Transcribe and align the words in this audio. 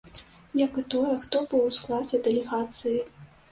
Як 0.59 0.79
і 0.81 0.83
тое, 0.93 1.11
хто 1.27 1.43
быў 1.53 1.61
у 1.67 1.71
складзе 1.81 2.23
дэлегацыі. 2.31 2.99